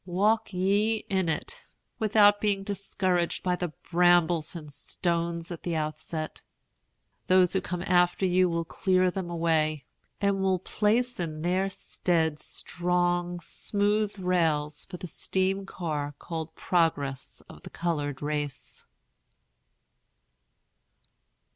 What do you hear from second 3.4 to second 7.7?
by the brambles and stones at the outset. Those who